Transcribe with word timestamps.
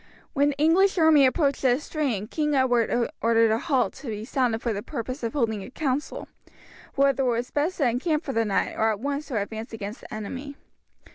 When 0.33 0.49
the 0.49 0.57
English 0.57 0.97
army 0.97 1.27
approached 1.27 1.61
the 1.61 1.79
stream 1.79 2.25
King 2.25 2.55
Edward 2.55 3.11
ordered 3.21 3.51
a 3.51 3.59
halt 3.59 3.93
to 3.97 4.07
be 4.07 4.25
sounded 4.25 4.59
for 4.63 4.73
the 4.73 4.81
purpose 4.81 5.21
of 5.21 5.33
holding 5.33 5.61
a 5.63 5.69
council, 5.69 6.27
whether 6.95 7.21
it 7.21 7.27
was 7.29 7.51
best 7.51 7.77
to 7.77 7.87
encamp 7.87 8.23
for 8.23 8.33
the 8.33 8.43
night 8.43 8.73
or 8.75 8.89
at 8.89 8.99
once 8.99 9.27
to 9.27 9.39
advance 9.39 9.73
against 9.73 10.01
the 10.01 10.11
enemy. 10.11 10.55